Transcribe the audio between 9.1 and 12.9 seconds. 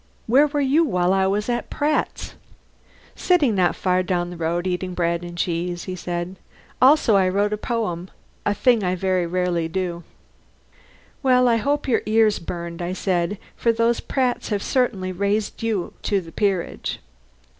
rarely do." "Well, I hope your ears burned,"